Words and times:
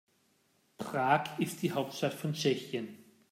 Prag 0.79 1.29
ist 1.37 1.61
die 1.61 1.73
Hauptstadt 1.73 2.15
von 2.15 2.33
Tschechien. 2.33 2.97